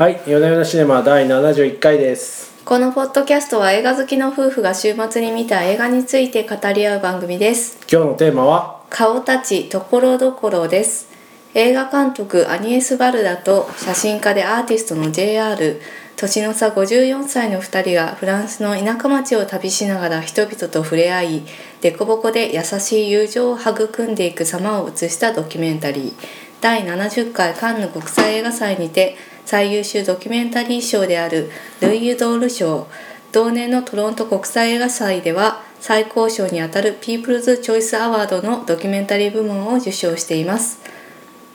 [0.00, 2.64] はい、夜な夜なシネマ第71回です。
[2.64, 7.76] このポッドキャストは映画好きの夫婦が週末に見た映画について語り合う番組です。
[7.82, 11.10] 今日のテーマは、顔たちところどころです。
[11.52, 15.82] 映画監督アニエス・バルダと写真家でアーティストの JR
[16.16, 21.42] 年の差54歳の2人がフランスの田舎町を旅しながら人々と触れ合い
[21.82, 26.12] 凸凹で優しい友情を育んでいく様を映したドキュメンタリー。
[26.62, 29.16] 第70回カンヌ国際映画祭にて
[29.50, 32.86] 最優秀ドキュメンタリー賞であるルイユドール賞。
[33.32, 40.78] 同年のトロント国際映画祭では最高賞にあたるピープルズ・チョイス・アワードのドキュメンタリー部門を受賞しています。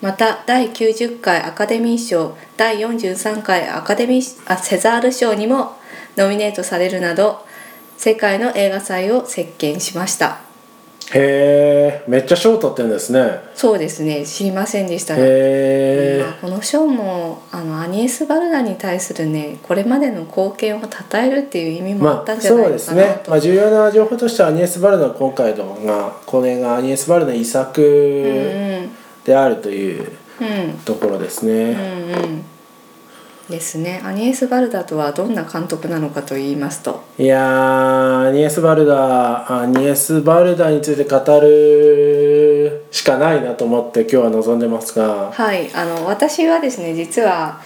[0.01, 5.77] また第90回アカデミー賞第43回アカデミーあセザール賞にも
[6.17, 7.45] ノミネートされるなど
[7.95, 10.41] 世界の映画祭を席巻しました。
[11.13, 13.39] へえ、めっちゃ賞取ってるんですね。
[13.53, 21.93] そうですね知りませんでしたが、へまあこの賞もあのアニエス・バルダに対するねこれまでの貢献を称えるっていう意味え。
[21.95, 23.23] もあまあ、ったんじゃないそうですのかなと、。
[23.23, 27.81] ねまあ、重要な情報としてはアニエス・バルダの今回のが、これがアニエス・バルダの遺うん作
[29.23, 31.71] であるといううんうんところですうんね。
[31.71, 32.45] うん
[33.49, 34.01] ですね。
[34.03, 37.03] アニエス・バルダとはどんな監督なのかと言いますと。
[37.17, 47.61] いやー、アニエス・バルダ、アニエス・バルダについて語るしかないなと思って今日は臨んでますが、はいあの私はですね実は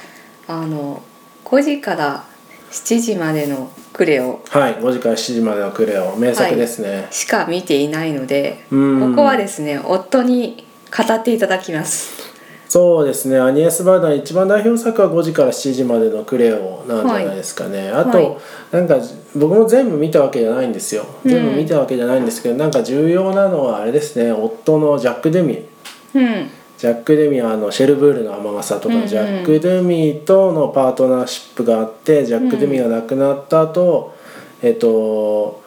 [0.47, 1.01] あの
[1.45, 2.25] 5時から
[2.71, 4.41] 7時までのクレを。
[4.49, 7.07] はい、5時から7時までのクレオ、名作ですね。
[7.11, 9.11] しか見ていないのでうん。
[9.11, 12.28] ここはですね夫に語っていただきます
[12.69, 13.39] そうですね。
[13.39, 18.37] アニエス・バーダの一番代表作は5時から7時までのクレオなんじゃないですかね、あと、はい
[18.71, 18.97] なんか
[19.35, 21.03] 僕も全部見たわけじゃないんですよ。
[21.25, 21.31] うん。
[21.31, 24.31] 全部見たわけじゃないんですけど、なんか重要なのはあれですね。
[24.31, 25.65] 夫のジャック・デミ
[26.13, 26.49] うん。
[26.77, 34.15] ジャック・デミはあのシェルブールの雨傘とかうんうんのジャック・デミとのパートナーシップがあってジャック・デミが亡くなった後、
[34.61, 35.61] えっと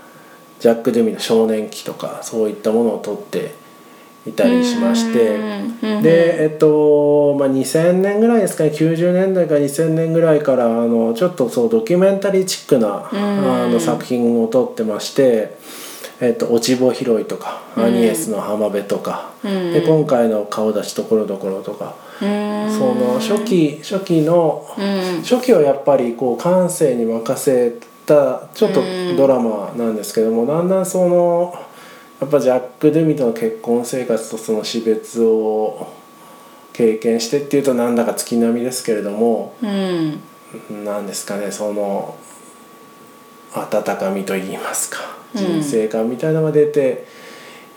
[0.61, 3.53] ジャック・デミの少年期とかそういったものを撮って
[4.27, 5.37] いたりしまして。
[5.37, 5.63] うん
[6.03, 8.71] でえっとまあ、2000年ぐらいですかね。
[8.71, 13.53] 90年代から2000年ぐらいからあのちょっとそうドキュメンタリーチックなうん。
[13.53, 15.57] あの作品を撮ってまして
[16.21, 17.85] 「えっと、落ち穂拾い」とか「うん。
[17.85, 19.73] アニエスの浜辺」とか、うん。
[19.73, 22.71] で今回の「顔出しところどころ」とか、うん。
[22.71, 25.23] その初期初期のうん。
[25.23, 27.75] 初期はやっぱりこう感性に任せ
[28.07, 29.17] たちょっとうん。
[29.17, 31.55] ドラマなんですけども、だんだんその
[32.23, 35.89] やっぱジャック・デミとの結婚生活とその死別を
[36.73, 40.21] 経験してっていうとなんだか月並みですけれどもうん。
[40.85, 42.17] なんですかねその
[43.53, 44.99] 温かみといいますか
[45.35, 45.63] うん。
[45.63, 47.09] 人生観みたいなのが出て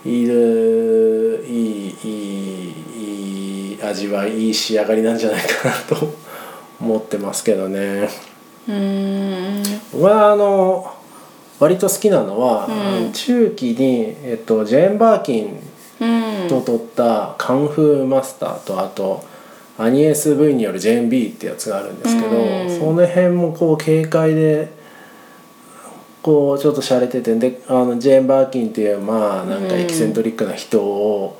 [0.04, 6.14] いるいいいいいい味わいいい仕上がりなんじゃないかなと
[6.80, 8.08] 思ってますけどね。
[8.68, 9.62] うん。
[9.92, 10.95] 僕はあの
[11.58, 13.12] 割と好きなのは、うん。
[13.12, 15.58] 中期に、えっと、ジェーン・バーキン
[16.00, 16.04] う
[16.46, 16.48] ん。
[16.48, 19.24] と撮った「カンフーマスター」とあと
[19.78, 22.78] アニエス・ V による「ジェーン・ビー」ってやつがあるんですけど、うん。
[22.78, 24.68] その辺もこう軽快で
[26.22, 31.38] こうちょっと洒落ててであのジェーン・バーキンっていうまあなんかエキセントリックな人を,、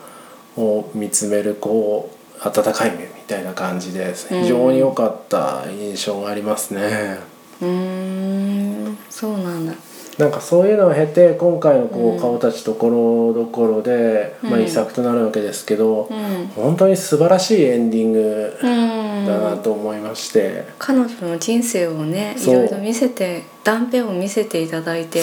[0.56, 2.10] を見つめるこ
[2.42, 7.18] う温かい目みたいな感じでうん非常に良かった印象がありますね。
[7.60, 8.98] うん。
[9.10, 9.74] そうなんだ
[10.18, 12.16] なんかそういうのを経て今回のこうん。
[12.16, 16.46] う顔たちところどころで、まあ、うん遺作となるわけですけど、うん。
[16.54, 19.26] 本当に素晴らしいエンディングうん。
[19.26, 25.22] だなと思いまして、彼女の人生をねいろいろ見せて断片を見せていただいて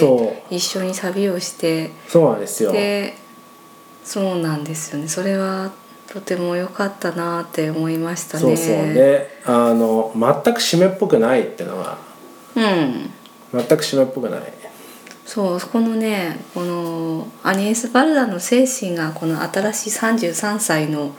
[0.49, 1.89] 一緒に旅をして。
[2.07, 2.71] そうなんですよ。
[2.71, 3.15] で
[4.03, 5.07] そうなんですよね。
[5.07, 5.71] それは
[6.07, 8.41] とても良かったなって思いましたね。
[8.41, 8.93] そうそう。
[8.93, 11.97] であの全く締めっぽくないっていうのが
[12.55, 13.09] うん。
[13.53, 14.41] 全く締めっぽくない
[15.25, 21.15] そうこのねこのアニエス・バルダの精神がこの新しい33歳の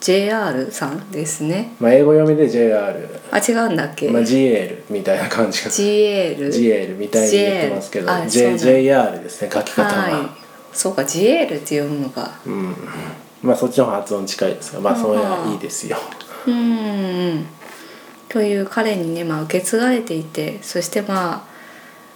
[0.00, 1.74] JR さんですね。
[1.80, 10.76] まあ英語読みで JR、あ違うんだっけ、まあ、GL みたいな感じが GL GL みたいに言ってますけど J JR ですね書き方は、はい。
[10.76, 12.38] そうか GL って読むのか。
[12.46, 12.74] うん。
[13.42, 15.96] まあそっちの方が発音近いですがまあそれはいいですよ。
[16.46, 17.46] うん。
[18.28, 21.55] という彼にね、まあ、受け継がれていてそしてまあ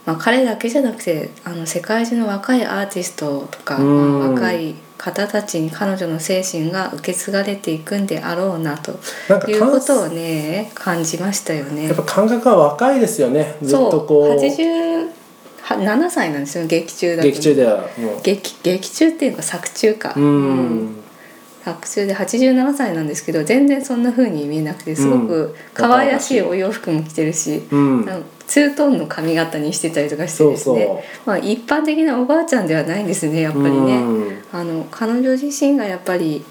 [0.07, 4.19] まあ、彼だけじゃなくてあの世界中の若いアーティストとか、うん。
[4.21, 8.93] まあ若い方たちに彼女の精神が受け継がれていくんであろうなと
[9.49, 11.87] いうことをね感じましたよね。
[11.87, 11.97] やっ。
[11.97, 13.57] ぱ感覚は若いですよね。
[13.63, 14.41] ずっとこう。
[15.71, 17.29] 87歳なんですよ劇中だと。
[17.29, 18.23] 劇中ではもう。
[18.23, 20.97] 劇劇中っていうか作中か、うん、
[21.65, 28.07] 作中で87歳なんですけど全然そんな風に見えなくてすごく可愛らしいお洋服も着てるし、うん。
[28.47, 31.05] ツートーンの髪型にしてたりとかしてですね。
[31.25, 33.97] まあ、一般的なおばあちゃんではないんですねやっぱりね。
[33.99, 34.43] うん。
[34.53, 36.45] あの彼女自身がやっぱり、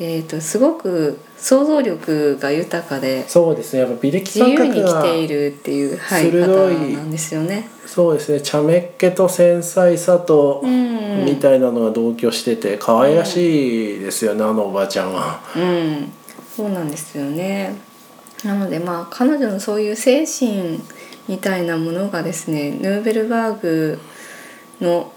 [0.00, 3.80] えー、とすごく想像力が豊かでそうですね。
[3.80, 7.68] やっぱ美力自由に感覚が生きているっていう、はい、鋭方いなんですよね。
[7.84, 8.40] そうですね。
[8.40, 15.40] 茶目っ気と繊細さと、うん、みたいなのが同居してて可愛らしいですよね、あのおばあちゃんは。
[15.56, 16.12] うん、
[16.54, 17.74] そうなんですよね。
[18.44, 20.80] なのでまあ彼女のそういう精神
[21.26, 23.98] みたいなものがですねヌーベルバーグ
[24.80, 25.12] の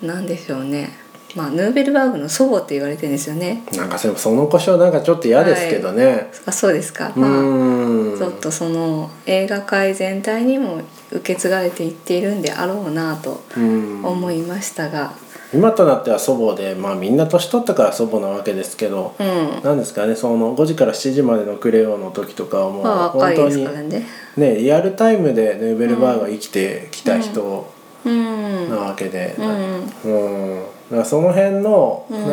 [0.00, 1.01] なんでしょうね
[1.34, 3.62] まあヌーベルバーグの祖母って言われてるんですよね。
[3.72, 6.30] なんかでもその故障なんかちょっと嫌ですけどね。
[6.46, 7.12] あそうですか。
[7.16, 8.16] うまあん。
[8.18, 15.12] ちょっとその映画界全体にも受け継がれていっているんであろうなとうん思いましたが、
[15.54, 24.06] 今となっては祖母でまあみんな年取ったから祖母なわけですけど、うん、なんですかねその5時から7時までのクレヨンの時とかはもう本当にね。
[24.36, 27.70] ねリアルタイムでヌーベルバーグが生きてきた人
[28.04, 32.18] うん、なわけで、うん、うんだからその辺の、うん。
[32.18, 32.24] ヌ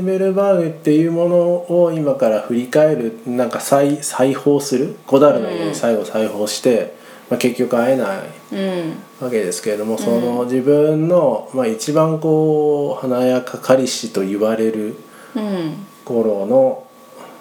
[0.00, 6.96] ーベルバーグっていうものを今から振り返るなんか再再訪するゴダールの家に最後再訪して、
[7.30, 8.18] まあ、結局会えない
[8.50, 14.96] うん、わけですけれども、その自分の、まあ、一番こう華やか彼氏と言われる
[15.36, 16.84] うん、頃の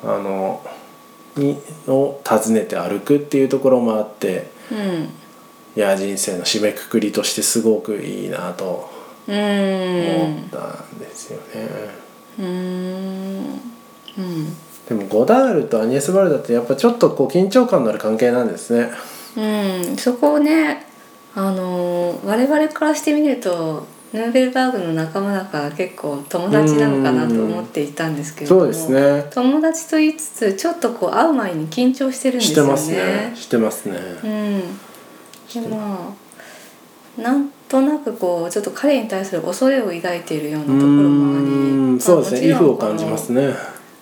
[0.03, 0.61] あの
[1.37, 1.57] に
[1.87, 5.09] を訪ねて歩くっていうところもあってうん、
[5.75, 8.96] いや人生の締めくくりとしてすごくいいなとうん、
[9.27, 11.69] 思ったんですよね。
[12.39, 14.55] うん、うん、
[14.87, 18.89] でもゴダールとアニエス・バルダってやっぱちょっとこう緊張感のある関係なんですね。
[19.35, 20.85] うん、そこをね、
[21.35, 29.29] あのー我々からしてみるとヌーベルバーグの仲間だから結構友達なのかなと思っていたんですけれどもそうですね。
[29.31, 32.73] 友達と言いつつちょっとこう会う前に緊張してるんですよね。
[32.73, 33.31] してますね。
[33.35, 33.97] してますね。
[34.23, 36.15] うん、でま
[37.19, 42.49] あなんとなくこうちょっと彼に対する恐れを抱いているようなところもありうんそうですね。
[42.49, 43.53] イまあを感じますね。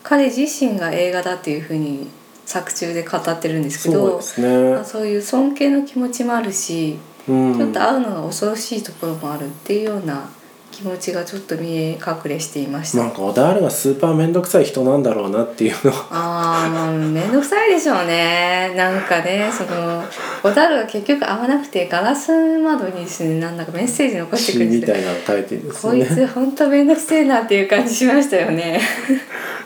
[0.03, 2.07] 彼自身が映画だっていうふうに
[2.45, 4.85] 作中で語ってるんですけどそうですまねあ、。
[4.85, 7.57] そういう尊敬の気持ちもあるし、うん。
[7.57, 10.29] ちょっと会うのが恐ろしいところもあるっていうような
[10.75, 12.97] 気持ちがちょっと見え隠れしていました。
[12.97, 16.07] なんかゴダールがスーパー面倒くさい人なんだろうなっていうのは。
[16.11, 20.03] ああまあ面倒くさいでしょうねなんかねその
[20.43, 26.05] ゴダールが結局合わなくてガラス窓にですねなんだかメッセージ残してく詩るんですよみたいなの書いてるんですよこいね。
[26.07, 28.81] つ本当面倒くせえなっていう感じしましたよね。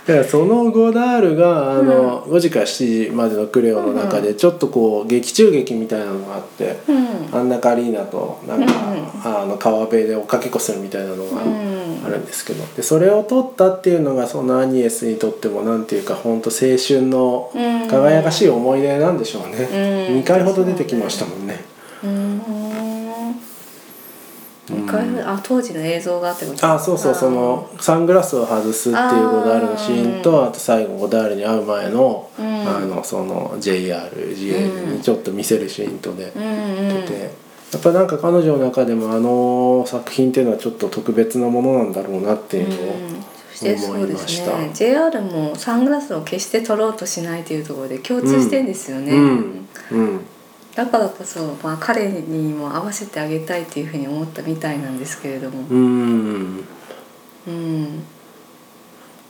[0.10, 7.38] だからそのゴダールがあの、5時から7時までのクレヨンの中でちょっとこう劇中劇みたいなのがあって、うん。
[7.38, 12.02] アンナ・カリーナとなんか、うんあの川辺で追っかけっこするみたいなのがうん。
[12.06, 12.66] あるんですけど。
[12.76, 17.88] でそれを撮ったっていうのがそのアニエスにとってもなんていうか本当青春のうん。
[17.88, 20.20] 輝かしい思い出なんでしょうね、うん。
[20.22, 21.64] 2回ほど出てきましたもんね。
[22.04, 22.89] うん
[25.26, 32.46] あ当時の映像がってことあそうそうそのサングラスを外すっていうゴダールのシーンとあと最後ゴダールに会う前の,、うん。
[32.46, 36.44] あのその JRGA にちょっと見せるシーンとでうん。
[36.44, 37.32] うん出て、
[37.72, 42.96] やっぱなんか彼女の中でもあの作品っていうのはちょっと特別なものなんだろうなっていうのを、
[43.54, 44.58] してそうで思いますした。
[44.58, 49.68] ね JR もサングラスを決して取ろうとしないというところで共通してんですよね、うん。
[49.92, 50.26] うん
[50.80, 55.68] だからこそ、まあ、彼にも合わせてあげたいっていうふうに思ったみたいなんですけれども。
[55.70, 56.64] うん。
[57.46, 58.04] うん。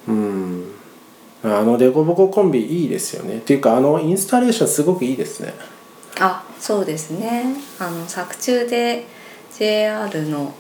[0.08, 0.72] うん。
[1.44, 3.38] あのデコボココンビいいですよね。
[3.38, 5.56] っていうかあのインスタレーションすごくいいですね。
[6.20, 7.56] あそうですね。
[7.80, 9.08] あの作中で
[9.58, 10.54] JR の、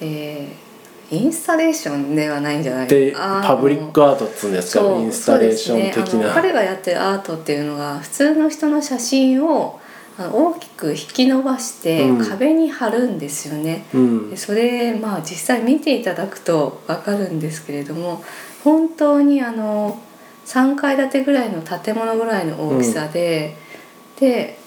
[0.00, 0.70] えー
[1.12, 4.84] インスタレーションではないんじゃないでパブリックアートっつうんですか？
[4.96, 9.79] インスタレーション的そうですね、彼がやってるアートっていうのが普通の人の写真を
[10.28, 13.86] 大きく引き伸ばしてうん壁に貼るんですよね。
[13.94, 18.22] うんでそれまあ実際見ていただくと分かるんですけれども
[18.64, 19.98] 本当にあの
[20.46, 23.56] 3階建てぐらいの建物ぐらいの大きさで、
[24.18, 24.58] で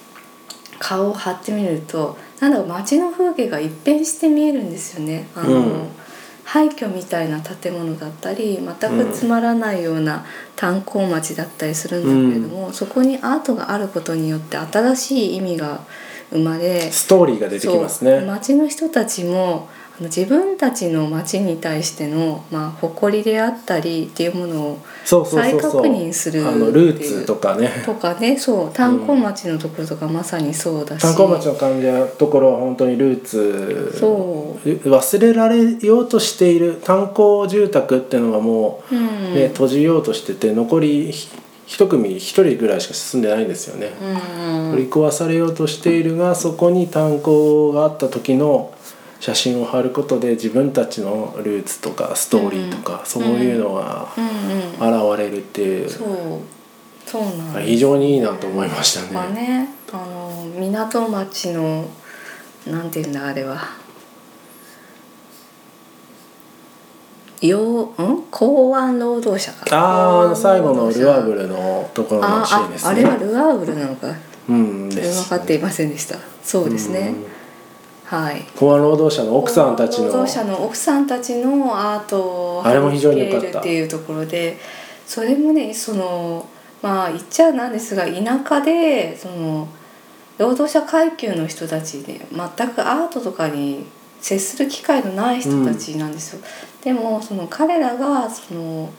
[0.79, 5.27] 顔を張ってみるとなんだろう街の風景が一変して見えるんですよね。
[5.35, 5.87] あの、うん
[6.43, 15.85] 廃墟みたいな建物だったり全くつまらないような炭鉱町だったりするんだけれども、そこにアートがあることによって新しい意味が
[16.31, 19.69] 生まれストーリーが出てきますね町の人たちも
[19.99, 27.69] 自分たちの町に対しての、まあ、誇りであったりっていうものを再確認するあのルーツとかね。
[27.85, 28.37] とかね。
[28.37, 28.71] そう。
[28.73, 33.95] 炭鉱町のところとかまさにそうだし、炭鉱町の感じのところは本当にルーツ。
[33.99, 34.67] そう。
[34.67, 36.81] 忘れられようとしている。
[36.83, 39.35] 炭鉱住宅っていうのがもう、うん。
[39.35, 41.29] ね閉じようとしてて残りひ
[41.67, 43.91] 一組一人ぐらいしか住んでないんですよね。
[44.01, 44.71] うん。
[44.71, 48.73] 取り壊されようとしているがそこに炭鉱があった時の
[49.23, 54.25] 写真を貼ることで自分たちのルーツとかストーリーとか、そういうのがうん。
[54.25, 56.07] うん現れるっていう、そう。
[57.05, 57.67] そうなんです。
[57.67, 59.07] 非常にいいなと思いましたね。
[59.13, 61.85] まあねあの港町の
[62.67, 63.61] なんていうんだあれは。
[67.39, 68.23] ようん？
[68.29, 69.65] 港湾労働者か。
[69.71, 72.91] ああ最後のルアーブルルのところのシーンですね。
[72.91, 74.07] あれはルアーブルなのか。
[74.49, 76.17] うん分かっていませんでした。
[76.43, 77.15] そうですね。
[77.15, 77.32] うん
[78.05, 78.45] はい。
[78.55, 83.47] 港湾労働者の奥さんたちの労働者の奥さんたちのアートをあれも非常に良かった。
[83.47, 84.57] るっていうところで
[85.05, 86.47] それもねその
[86.81, 89.67] まあ言っちゃなんですが田舎でその
[90.37, 93.85] 労働者階級の人たちで全くアートとかに
[94.19, 96.41] 接する機会のない人たちなんですよ。
[96.83, 98.89] でもその彼らがその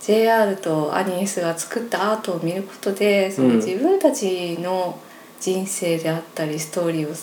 [0.00, 3.56] JR とアニエスが作ったアートを見ることでそのうん。
[3.56, 4.98] 自分たちの
[5.40, 7.14] 人生であったりストーリーを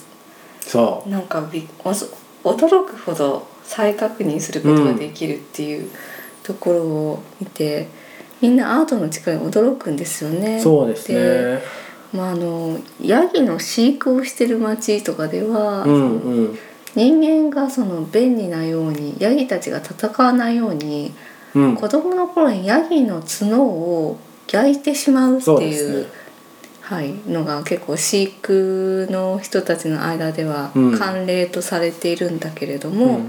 [0.70, 5.90] そなんかび驚くほど再確認することができるっていう
[6.44, 7.88] ところを見て、
[8.42, 10.58] みんなアートの力に驚くんですよね。
[10.58, 11.62] うそうですね。
[12.14, 16.60] まあ、あのヤギの飼育をしてる町とかでは、うんうん
[16.96, 21.12] 人間がその便利なようにヤギたちが戦わないように
[21.56, 26.23] うん子供の頃にヤギの角を焼いてしまうってそうでいうすね
[26.94, 33.20] はい、のが結構飼育の人たちの間では慣例とされているんだけれども、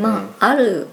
[0.00, 0.88] まあある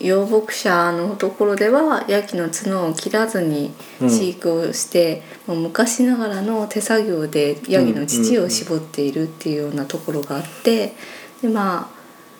[0.00, 10.96] 養牧者のところではヤギの角を切らずに飼育をして、もう昔ながらの手作業でヤギの乳を絞っているっていうようなところがあって
[11.40, 11.88] でま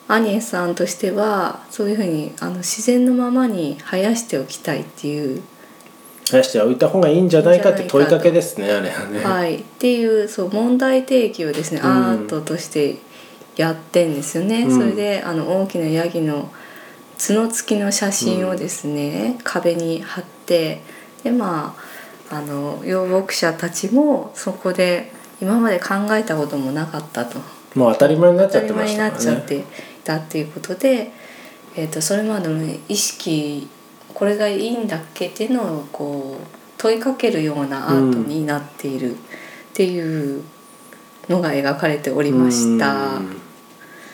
[0.09, 5.43] あアニエさんとしてはそういうふうにあの自然のままに生やしておきたいっていう
[6.25, 9.25] 生やしておいた方がいいんじゃないかって問いかけですねあれはね。
[9.25, 12.97] はい、っていうそう問題提起をですね、うんアートとして
[13.57, 14.63] やってんですよね。
[14.65, 16.51] うんそれであの大きなヤギの
[17.19, 20.81] 角付きの写真をですね、壁に貼って
[21.23, 21.77] でま
[22.31, 27.39] ああの養牧者たちもそこで今まで考えたこともなかったと
[27.75, 29.21] もう当たり前になっち当ゃってまたり前になっ。
[29.21, 29.63] ちゃってい
[30.05, 31.11] たっていうことで、
[31.77, 33.69] えー、とそれまでの意識
[34.15, 36.47] これがいいんだっけっていうのをこう
[36.79, 39.17] 問いかけるようなアートになっているっ
[39.73, 40.43] ていう
[41.29, 43.17] のが描かれておりました。
[43.17, 43.37] うん。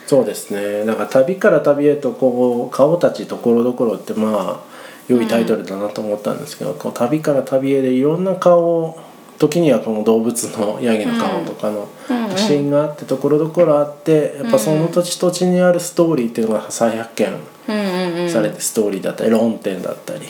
[0.05, 0.85] そうですね。
[0.85, 4.69] だから旅から旅へとこう顔たちところどころってまあ
[5.07, 8.99] 良いタイトルだなと思ったんですけど、こう旅から旅へでいろんな顔を
[9.37, 12.29] 時にはこの動物のヤギの顔とかのうんうん。
[12.31, 17.88] 写真があってところどころあってやっぱその土地土地にあるストーリーっていうのが再発見うんうんうん
[18.29, 20.21] されてストーリーだったり論点だったり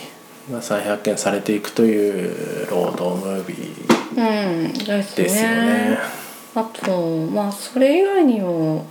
[0.50, 5.24] が再発見されていくという労働ムービーうんですね。
[5.24, 5.98] ですよね。
[6.54, 8.86] あとまあそれ以外にも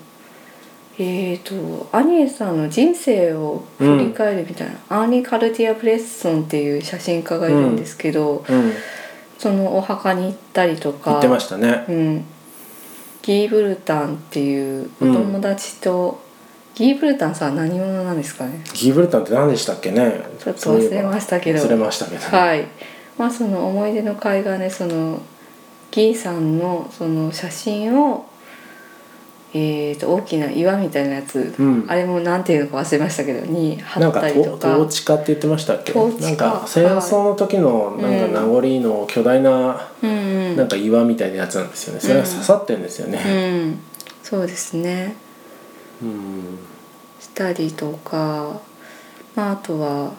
[1.02, 8.74] えー、とアニエさんの人生を振り返るみたいな、アーニー・カルティア・ブレッソンっていう写真家がいるんですけど、うん、
[9.38, 11.86] そのお墓に行ったりとか言ってましたね。
[11.88, 12.26] うん、
[13.22, 16.22] ギーブルタンっていうお友達と、
[16.76, 18.64] ギーブルタンさんは何者なんですかね？
[18.74, 20.22] ギブルタンって何でしたっけね？
[20.40, 21.60] ちょっと忘れましたけど。
[21.60, 22.68] 忘れましたけど、はい。
[23.18, 25.22] まあその思い出の海岸でその
[25.92, 28.26] ギーさんのその写真を
[29.52, 31.86] えー、と大きな岩みたいなやつ、うん。
[31.88, 34.76] あれもなんていうのか忘れましたけどに貼なんかったりとか。
[34.78, 35.92] 統治家って言ってましたっけ？
[35.92, 40.10] なんか戦争の時のなんか名残の巨大なうん。
[40.10, 40.14] う
[40.54, 40.56] ん。
[40.56, 42.00] なんか岩みたいなやつなんですよね。
[42.00, 43.80] それが刺さってんですようねん。
[44.22, 45.16] そうですね。
[45.24, 45.29] うん
[47.20, 48.60] したりとか、
[49.36, 50.14] まあ、あとは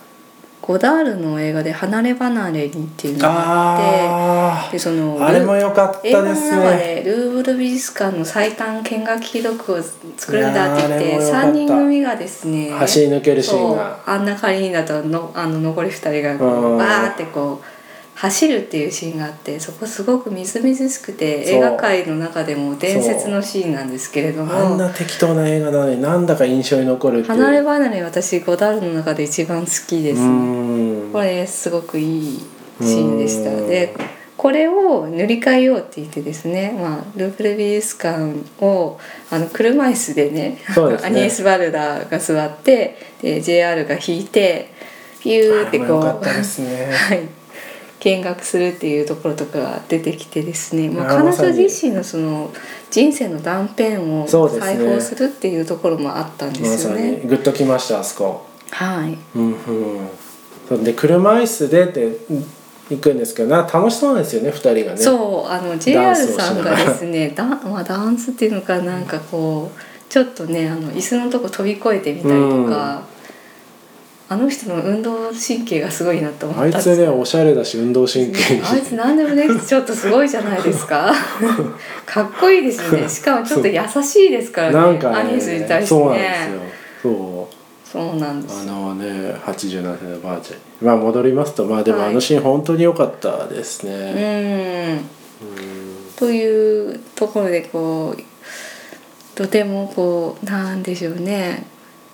[0.60, 6.34] ゴダールの映画で「離れ離れに」っていうのがあってあでそのああれも良かった映画の
[6.78, 9.78] でルーブル美術館の最短見学記録を
[10.16, 11.48] 作るんだって言っていやーあれも良かった。
[11.48, 13.98] 3人組がですね走り抜けるシーンが。
[14.04, 16.74] あんなカリーナとのあの残り2人がこうん。
[16.74, 17.79] うバーってこう
[18.20, 31.08] 走るっていうシーンがあってそこすごくみずみずしくて映画界の中でも伝説のシーンなんですけれどあんもな適当な映画なのになんだか印象に残る離れ離れ私ゴダールの中で一番好きですうね。
[31.08, 31.12] ん。
[31.12, 32.38] これすごくいい
[32.80, 33.50] シーンでした。
[33.50, 33.68] うん。
[33.68, 33.94] で
[34.36, 38.98] これを塗り替えようって言ってですね、まあ、ループレ美術館を
[39.30, 40.58] あの車椅子でねね。
[41.02, 44.68] アニエス・バルダが座ってで JR が引いて
[45.20, 47.39] ピューってこう、はい、
[48.00, 52.50] 見学するっていうところとかが出てきてですね、まあ、彼女自身のその
[52.90, 57.20] 人生の断片をそうでするっていうところもあったんでますよね。
[57.24, 58.46] グッときましたあそこ。
[58.70, 59.18] はい。
[59.36, 59.54] うん
[60.70, 60.84] うん。
[60.84, 62.16] で車椅子でって
[62.90, 64.96] 行くんですけどな楽しそうなんですよね二人がね。
[64.96, 73.02] そうあのダ JR さんがですねダン,、 まあ、ダンスっていうのかなんかこうちょっとねあの椅子のとこ飛び越えてみたりとか、
[74.32, 76.62] あの人の運動神経がすごいなと思った。
[76.62, 78.54] あいんですつねおしゃれだし運動神経。
[78.54, 81.12] いいあいつ何でもできてちょっとすごいじゃないですか。
[82.06, 83.08] かっこいいですね。
[83.08, 84.74] しかもちょっと優しいですからね。
[84.74, 86.60] なんかねアニスに対してそうなんですねよ。
[87.02, 87.88] そう。
[87.92, 88.60] そうなんです。
[88.60, 89.04] あのね
[89.44, 90.62] 87歳のばあちゃんに。
[90.80, 91.64] まあ戻りますと。
[91.64, 92.10] まあでもはい。
[92.10, 95.00] あのシーン本当に良かったですうね、ん。
[96.16, 98.22] というところでこう
[99.34, 101.66] とてもこうなんでしょうね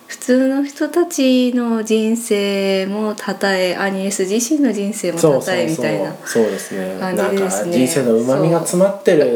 [0.07, 6.97] 普通の人たちの人生もたたえアニエス自身の人生もたたえみたいなそうですね。
[6.99, 7.71] 感じですね。
[7.73, 9.35] 人生のうまみが詰まってる。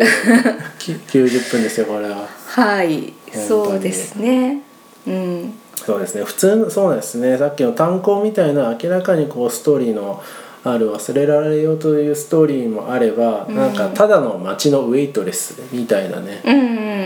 [0.79, 2.25] き90分ですよこれは。
[2.47, 3.13] はい。
[3.33, 4.61] そうですね。
[5.05, 5.53] うん。
[5.75, 6.23] そうですね。
[6.23, 7.37] 普通のそうですね。
[7.37, 10.23] さっきの炭鉱みたいな明らかにこうストーリーの
[10.63, 13.55] ある忘れられようというストーリーもあれば、うん。
[13.55, 16.41] なんかただの街のウェイトレスみたいなね。
[16.45, 16.59] うん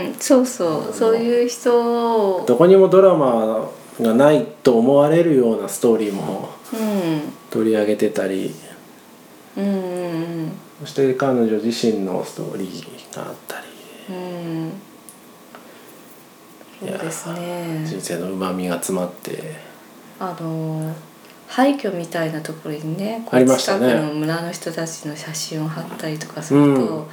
[0.08, 0.92] うんそうそう。
[0.92, 2.44] そういう人を。
[2.46, 3.68] どこにもドラマ
[4.00, 7.32] がないと思われるようなストーリーもうん。
[7.50, 8.54] 取り上げてたり。
[9.56, 9.68] うんう
[10.46, 14.14] んそして彼女自身のストーリーがあったり。
[14.14, 14.72] うん。
[16.80, 17.82] そうですね。
[17.86, 19.56] 人生のうまみが詰まって。
[20.18, 20.94] あの
[21.48, 26.78] 廃墟みたいなところにねこう近くの村の人たちの写真を貼ったりとかすると、うん。
[26.78, 27.06] も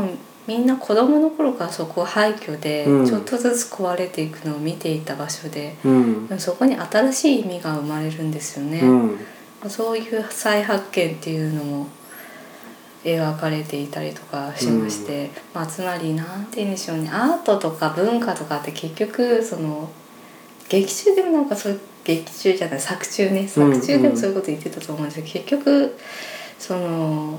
[0.00, 3.06] うみんな子供の頃からそこ廃墟でうん。
[3.06, 6.28] ちょっとずつ壊れていくのを見ていた場所で、うん。
[6.38, 8.80] そこに新しい意味が生まれるんですよね。
[8.80, 9.70] うん。
[9.70, 11.86] そういう再発見っていうのも
[13.04, 17.10] 描かれていたりとかしまして、まあ、つまりなんて言うんでしょうね。
[17.12, 19.88] アートとか文化とかって結局その
[20.68, 23.46] 劇中でもなんかそういう劇中じゃない作中ね。
[23.46, 25.96] 作中でもそういうこと言ってたと思うんですけど、結局
[26.58, 27.38] その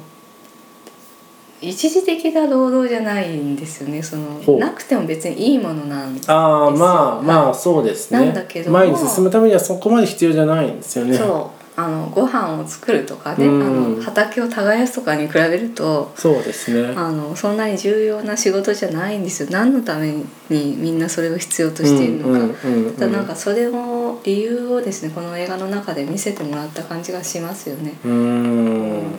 [1.60, 4.04] 一時的な労働じゃないんですよね。
[4.04, 6.36] そのなくても別にいいものなんああですよ。
[6.36, 8.20] まあはいまあそうですね。
[8.20, 8.78] なんだけども。
[8.78, 11.18] 前に進むためにはそこまで必要じゃないんですよね。
[11.18, 13.62] そうあのご飯を作るとかね、うん。
[13.62, 16.94] あの畑を耕すとかに比べるとそうですね。
[16.96, 19.50] あのそんなに重要な仕事じゃないんですよ。
[19.50, 20.12] 何のため
[20.50, 22.56] にみんなそれを必要としているのか、
[23.00, 27.94] ただなんかそれの理由をですねこの映画の中で見せてもらった感じがしますよね。
[28.04, 29.12] うーん。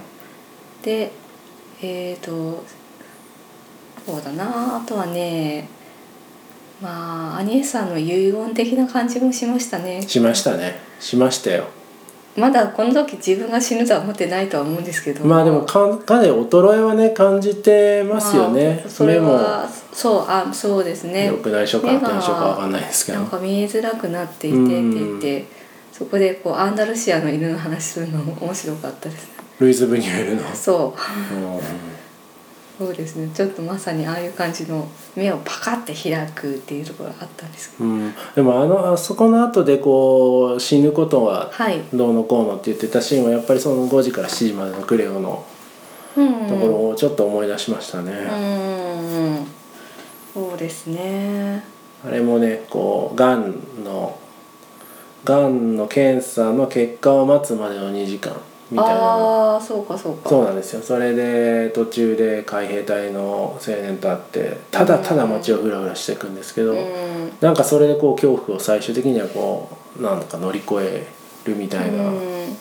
[0.83, 1.13] で
[1.81, 2.63] えっ、と
[4.05, 4.77] そうだな。
[4.77, 5.67] あとはね
[6.83, 10.03] まあアニエスさんの遺言的な感じもしましたね。
[10.03, 10.79] しましたね。
[11.01, 11.80] しましたよ
[12.37, 15.25] まだこの時自分が死ぬとは思ってないとは思うんですけど。
[15.25, 18.81] まあでもかかなり衰えはね感じてますよね。
[18.83, 21.31] まあ、それはそうあそうですね。
[21.31, 23.19] 緑内障か悪内障かわかんないですけど。
[23.19, 25.47] なんか見えづらくなっていてって言って
[25.93, 29.31] そこでこうアンダルシアの犬の話するのも面白かったですね。
[29.59, 31.37] ルイズ・ブニュエルの、そう。
[31.37, 31.61] うん
[32.81, 33.29] そうですね。
[33.35, 37.85] ちょっとまさにああいう感じの目をパカッて開くっていうところがあったんですけど。
[37.85, 41.83] うん、でもあのあそこの後でこう死ぬことははい。
[41.93, 45.45] どうのこうのって言ってたシーンはやっぱりその5時から7時までのクレオの
[46.17, 49.47] うんところをちょっと思い出しましたね、うんうん
[50.33, 51.63] そうですね。
[52.03, 53.53] あれもねこうがん
[53.85, 54.19] の
[55.25, 58.41] がんの検査の結果を待つまでの2時間
[58.71, 59.01] みたいな。
[59.01, 60.83] ああそうかそうかそうなんですよ。
[60.83, 67.33] それで途中で海兵隊の青年と会ってただただ街をふらふらしていくんですけど、うん。
[67.41, 71.07] なんかそれでこう恐怖を最終的にはこうなんとか乗り越え
[71.45, 72.59] るみたいな不思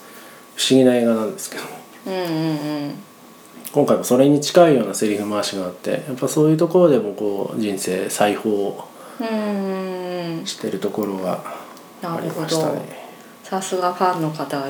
[0.70, 1.64] 議な映画なんですけど。
[2.08, 2.26] うんうんう
[2.88, 3.04] ん。
[3.72, 8.84] 今回もそれに近いようなセリフ回しがあってやっぱそういうところでもこう人生裁縫
[10.44, 11.44] してるところが
[12.02, 12.99] ありましたね。
[13.50, 14.70] さすがファンの方は違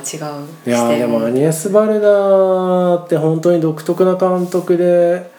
[0.66, 5.30] いやーでもアニエス・バルダーって本当に独特な監督で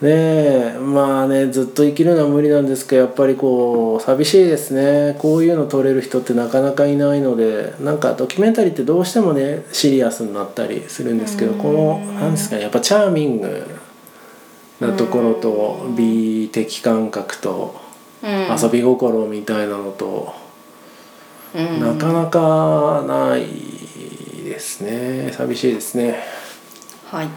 [0.00, 5.16] ねえまあねずっと生きるのは無理なんですけどやっぱりこう寂しいですね。
[5.18, 11.58] こういうの撮れる人ってなかなかいないのでなんかドキュメンタリーってどうしてもねシリアスになったりするんですけどうん。
[11.58, 13.66] このなんですかねやっぱチャーミング
[14.80, 17.78] なところと美的感覚と
[18.22, 18.30] うん。
[18.30, 20.45] 遊び心みたいなのと。
[21.56, 21.80] うん。
[21.80, 23.46] なかなかない
[24.44, 25.32] ですね。
[25.32, 26.22] 寂しいですね。
[27.06, 27.28] はい。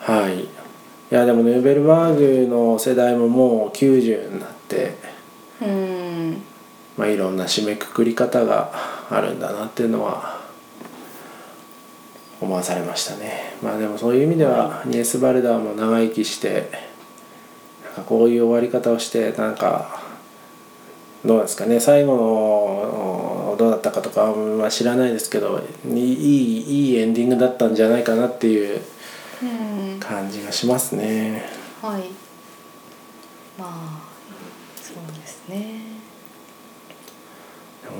[0.00, 0.44] はい。
[0.44, 0.48] い
[1.10, 4.94] やでもヌーベルバーグの世代ももう90になって、
[5.60, 6.42] うん。
[6.96, 8.72] まあ、いろんな締めくくり方が
[9.10, 10.40] あるんだなっていうのは
[12.40, 13.54] 思わされましたね。
[13.62, 16.70] まあでもそういう意味では、ニエス・バルダーも長生きして
[17.84, 20.00] なんかこういう終わり方をしてなんか
[21.24, 21.78] どうですかね。
[21.78, 23.11] 最後の
[23.62, 28.80] どうだったかとかは、まあ、知らないですけどいいいいエンディングだったんじゃないかなっていう
[29.42, 30.00] うん。
[30.00, 31.42] 感じがしますね。
[31.80, 32.02] はい。
[33.58, 34.08] まあ
[34.76, 35.80] そうですね。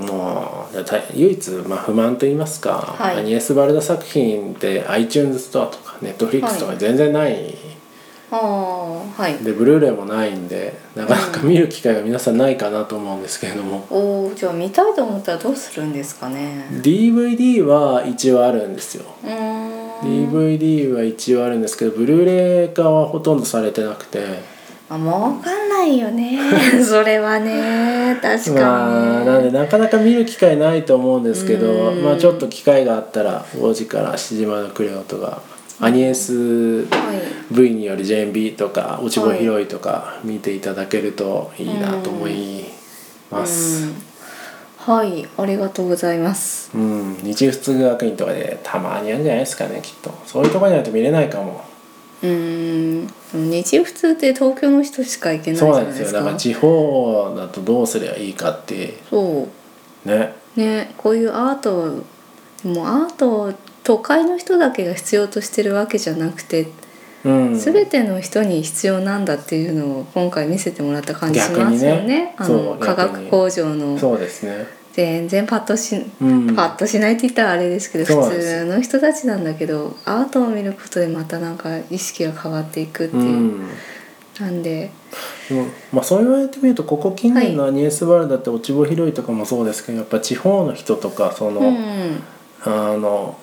[0.00, 3.16] もうた唯一、まあ、不満と言いますか、はい。
[3.18, 7.54] アニエス・バルダ作品って iTunes ストアとか Netflix とか全然ない、
[8.30, 8.38] ああ
[9.16, 9.36] はい。
[9.38, 16.66] でブルーレイもないんでなかなか見る機会が皆さんないかなと思うんですけれども、おおじゃあ見たいと思ったらどうするんですかね。
[16.82, 19.04] DVD は一応あるんですよ。
[20.02, 24.52] DVD は一応あるんですけどブルーレイ化はほとんどされてなくて。
[24.90, 26.38] あもうかんないよね。
[26.84, 28.18] それはね。
[28.20, 32.02] 確かまあになんでなかなか見る機会ないと思うんですけどうん。
[32.02, 35.40] まあちょっと機会があったら5時から7時までのクレオとか
[35.80, 42.64] アニエスはい V による JMB とか落ち穂拾いとか見ていただけるといいなと思い
[43.30, 43.86] ます。
[43.86, 43.94] うん。
[44.78, 45.28] はい。
[45.36, 46.70] ありがとうございます。
[46.74, 50.10] うん、日仏学院とかでたまにあるんじゃないですかねきっと。
[50.26, 51.64] そういうところにないと見れないかも。
[52.22, 52.28] うー
[53.04, 56.22] ん日普通って東京の人しか行けないじそうゃないですすかなんでよ。
[56.22, 58.98] だから地方だとどうすればいいかって。
[59.10, 59.48] そ
[60.06, 60.08] う。
[60.08, 60.34] ね。
[60.56, 60.94] ね。
[60.96, 62.04] こういうアート
[62.64, 63.52] もうアートを
[63.84, 66.68] 都会の人だけが必要としてるわけじゃなくて、
[67.24, 67.58] うん。
[67.58, 72.06] 全ての人に必要なんだっていうのを今回見せてもらった感じしますよね。
[72.06, 72.34] ね。
[72.36, 73.98] あの化学工場の。
[73.98, 74.66] そうですね。
[74.92, 76.54] 全然パッとし、うん。
[76.54, 83.22] パッとしないって言ったらあれですけど普通の人たちなんだけどアートを見ることでまたなんか意識が変わっていくっていう。
[83.22, 83.68] う、ん。
[84.40, 84.90] なんで。
[85.92, 92.22] まあそう言われてみるとここ近年のアニエス・バルダって落ち穂拾いとかもそうですけどやっぱ地方の人とかその、うん。
[92.64, 93.38] あの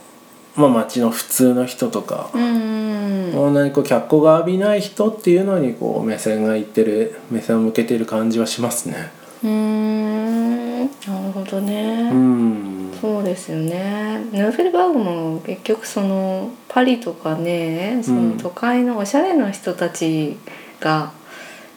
[0.60, 9.12] まあ町の普通の人とか、うんそんなにこう脚光が浴びない人っていうのにこう目線がいってる目線を向けている感じはしますね。
[9.43, 10.60] うーん。
[11.08, 12.91] なるほどね、うん。
[13.00, 14.26] そうですよね。
[14.32, 20.38] ヌーフェルバーグも結局そのパリとかねその都会のおしゃれな人たち
[20.80, 21.12] が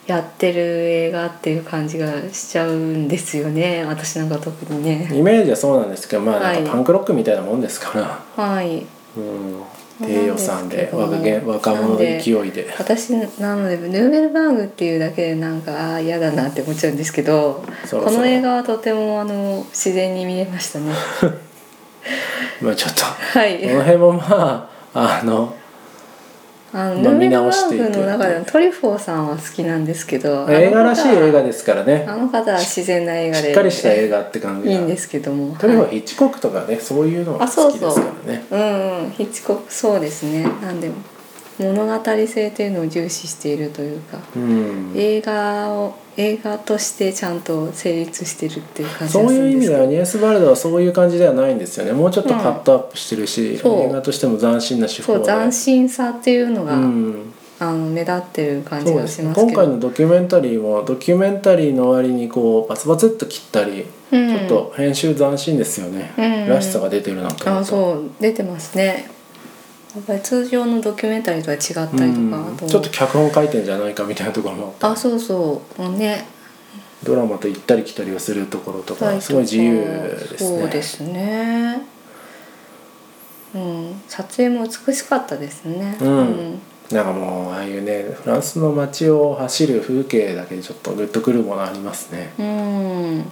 [0.07, 3.85] やってる映画っていう感じがしちゃうんですよね。
[3.85, 5.09] 私なんか特にね。
[5.13, 7.99] イメージはそうなんですけどまあなんはいかパンクロックみたいなもんですか
[8.37, 8.85] ら、はい。
[9.17, 9.63] うん、
[10.01, 11.17] 低予算で若
[11.53, 12.75] 若者の勢いで。
[12.79, 20.93] 私なのでヌーベルバーグっていうだけでなんかああ嫌だなって思っちゃうんですけどこの映画はとてもあの自然に見えましたね。
[22.61, 23.05] まあちょっと。
[23.05, 23.61] はい。
[23.61, 25.55] この辺もまああの
[26.75, 27.91] あのまあ見直していく。
[27.91, 32.07] の中でもトリフォーさんは好きなんですけど映画らしい映画でですからね。
[32.09, 33.49] あの方は自然な映画で。
[33.49, 34.97] しっかりした映画って感じがいいんで。
[34.97, 38.47] すけどもとにかくはいヒッチコックとかねそういうのがあそうそう好きですからね。
[38.51, 39.09] うんう。
[39.09, 40.45] んヒッチコックそうですね。
[40.63, 40.91] なんで
[41.59, 44.93] 物語性というのを重視しているというかうん。
[44.97, 51.93] 映画を映画としてちゃんと成立してるっていう感じがそういう意味ではニエス・バルダはそういう感じではないんですよね。
[51.93, 53.81] もうちょっとカットアップしてるし、そう。
[53.89, 55.25] 映画としても斬新な手法で。
[55.25, 59.47] そう斬新さっていうのが、うん、あの目立ってる感じがしますけど。
[59.47, 64.29] 今回のドキュメンタリーもドキュメンタリーの割にこうバツバツっと切ったり、うん。
[64.29, 66.49] ちょっと編集斬新ですよね、うん。
[66.51, 68.11] らしさが出てるなと思あそう。
[68.21, 69.11] 出てますね
[69.95, 72.69] やっぱり通常のドキュメンタリーとは違ったりとか、うん。
[72.69, 75.99] ちょっと脚本書いてんじゃないかみたいなところもあそうそうもう。
[75.99, 76.25] ね。
[77.03, 80.61] ドラマと行ったり来たりをするところとかすごい自由ですね。
[80.61, 81.83] そうですね。
[83.55, 84.01] うん。
[84.09, 85.97] 撮影も美しかったですね。
[86.01, 86.61] うん。
[86.91, 92.33] なんかもうああいうねフランスの街を走る風景だけでちょっとグッとくるものありますね。
[92.39, 93.25] うん。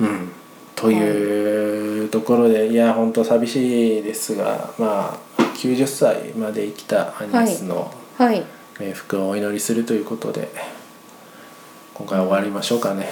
[0.00, 0.32] うん、
[0.74, 1.73] という
[2.14, 8.44] ところでいや本当寂しいですがまあ90歳まで生きたアニエスのはい。
[8.78, 10.48] 冥福をお祈りするということで
[11.94, 13.08] 今回は終わりましょうかね。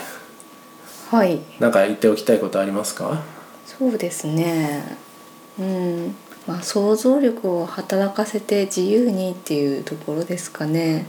[1.10, 1.40] はい。
[1.58, 3.22] なんか言っておきたいことありますか？
[3.66, 4.96] そうですね。
[5.58, 6.14] うん。
[6.46, 11.06] まあ想像力を働かせて自由にっていうところですかね。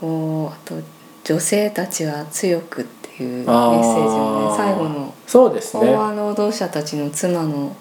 [0.00, 0.82] こうあと
[1.24, 5.86] 女性たちは強くっていうメッセージをね最後のそうですね。
[5.86, 7.76] 港湾労働者たちの妻の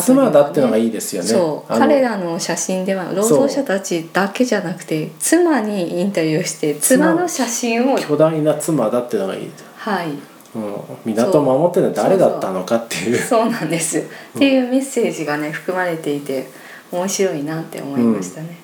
[0.00, 1.28] 妻だってのがいいですよね。
[1.28, 9.50] そう彼らの写真では労働者たちだけじゃなくて妻にインタビューして妻の写真を巨大な妻だってのがいい。
[9.76, 10.08] はい。
[10.54, 10.74] うん、
[11.04, 13.18] 港を守ってるのは誰だったのかっていう。
[13.18, 13.50] そう。
[13.50, 14.02] なんです、っ
[14.38, 16.48] ていうメッセージがね含まれていて
[16.90, 18.58] 面白いなって思いましたね。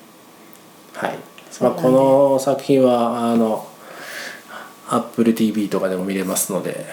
[0.93, 1.17] はい。
[1.61, 3.65] まあ、この作品はあの
[4.99, 6.85] AppleTV とかでも見れますので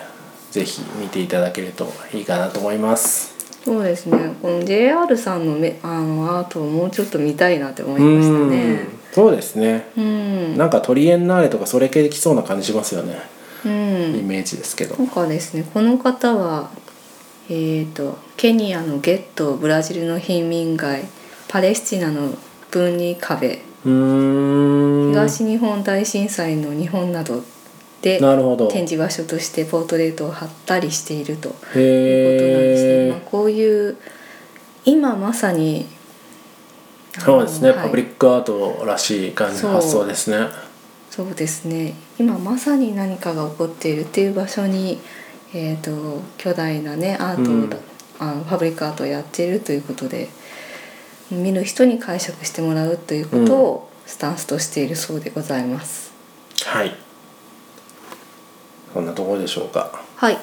[0.51, 3.33] ぜひ見ていただけるといいかなと思います
[3.65, 4.35] そうですね。
[4.43, 8.89] この JR さんのめあのアートをもうちょっと見たいなって思いましたねうん。
[9.13, 10.57] そうですねうん。
[10.57, 13.19] なんかトリエンナーレとかそれ系できそうな感じしますよね、
[13.65, 13.73] うん
[14.19, 14.23] イ。
[14.23, 16.71] メージですけどなんかですねこの方は
[17.49, 21.05] えー、とケニアのゲットブラジルの貧民街
[21.49, 22.35] パレスチナの
[22.71, 27.43] 分離壁東日本大震災の日本など
[28.03, 33.11] で展示場所としてポートレートを貼ったりしているということなんですね。
[33.11, 33.97] まあ、こういう
[34.85, 35.87] 今まさに
[37.19, 37.79] そうですね、はい。
[37.85, 40.49] パブリックアートらしい感じの発想ですね。
[41.11, 41.95] そうですね。
[42.19, 44.99] 今まさに何かが起こっているっていう場所に、
[45.55, 47.71] えー、と巨大なねアートを、うん。
[48.19, 50.29] あのパブリックアートをやっているということで
[51.31, 56.13] 見る人に解釈してもらうということをスタンスとしているそうでございます。
[56.65, 57.12] はい
[58.93, 60.03] そんなところでしょうか。
[60.17, 60.39] はい。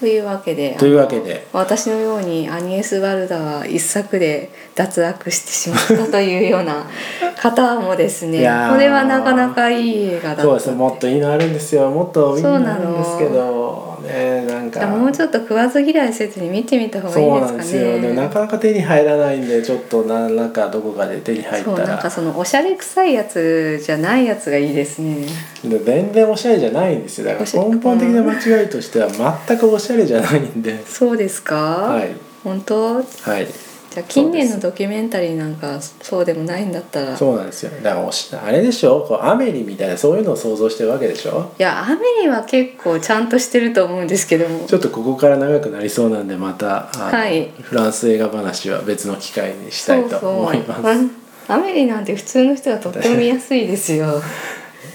[0.00, 1.46] というわけでというわけで。
[1.52, 6.86] 私のようにアニエス・バルダは一作で脱落してしまったというような
[7.40, 8.38] 方もですね
[8.70, 10.70] これはなかなかいい映画だったそうです。
[10.70, 11.90] ねもっといいのあるんですよ。
[11.90, 13.98] もっといいのあるんですけど。
[14.02, 14.33] ね
[14.80, 14.86] か。
[14.86, 17.82] もうちょっと食わず嫌いせずに見てみた方がいいですかなんですよ。
[17.82, 25.26] でもねなかなか手に入らないんでちょっと何らかどこかで手に入ったそうなんらかそのおしゃれ臭いやつじゃないやつがいいですね。
[25.64, 27.26] で全然おしゃれじゃないんですよ。
[27.26, 29.08] だから根本的な間違いとしては
[29.46, 30.84] 全くおしゃれじゃないんで。
[30.86, 32.14] そうですか、はい。
[32.42, 32.96] 本当？
[32.96, 33.46] はい
[33.94, 37.16] じゃあ近年のドキュメンタリーなんかそうでもないんだったら。
[37.16, 37.70] そうなんですよ。
[37.80, 39.02] だからあれでしょ？
[39.06, 41.52] こうアメリみたいなそういうのを想像してるわけでしょ？
[41.56, 44.66] いやアメリは結構ちゃんとしてると思うんですけども。
[44.66, 47.52] ちょっとここから長くなりそうなんでまたはい。
[47.62, 50.82] フランス映画話は別の機会にしたいと思います。
[50.82, 51.10] うん
[51.46, 54.06] アメリなんて普通の人はとっても見やすいですよ。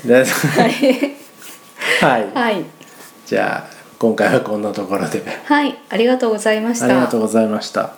[2.01, 2.63] はい、はい。
[3.27, 5.21] じゃあ今回はこんなところで。
[5.45, 5.77] はい。
[5.89, 6.85] ありがとうございました。
[6.85, 7.93] ありがとうございました。